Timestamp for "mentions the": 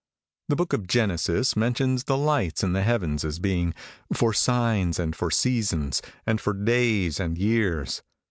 1.55-2.17